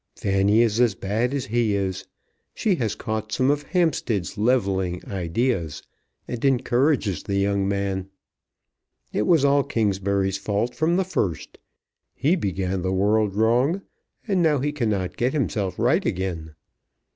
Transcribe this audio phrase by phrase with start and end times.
[0.15, 2.07] "Fanny is as bad as he is.
[2.55, 5.83] She has caught some of Hampstead's levelling ideas
[6.27, 8.09] and encourages the young man.
[9.13, 11.59] It was all Kingsbury's fault from the first.
[12.15, 13.83] He began the world wrong,
[14.27, 16.55] and now he cannot get himself right again.